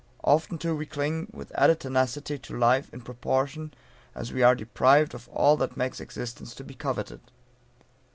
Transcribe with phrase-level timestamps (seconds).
[0.23, 3.71] Often, too, we cling with added tenacity to life in proportion
[4.15, 7.21] as we are deprived of all that makes existence to be coveted.